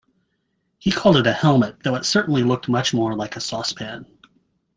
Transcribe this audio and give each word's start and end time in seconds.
He 0.79 0.91
called 0.91 1.15
it 1.17 1.27
a 1.27 1.31
helmet, 1.31 1.83
though 1.83 1.93
it 1.93 2.05
certainly 2.07 2.41
looked 2.41 2.67
much 2.67 2.91
more 2.91 3.15
like 3.15 3.35
a 3.35 3.39
saucepan. 3.39 4.07